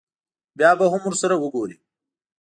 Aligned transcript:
بیا 0.57 0.71
به 0.79 0.85
هم 0.91 1.01
ورسره 1.07 1.35
وګوري. 1.37 1.77